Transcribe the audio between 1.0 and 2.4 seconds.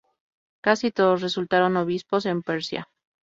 resultaron obispos